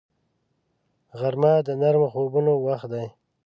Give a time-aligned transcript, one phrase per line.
[1.19, 3.05] غرمه د نرمو خوبونو وخت دی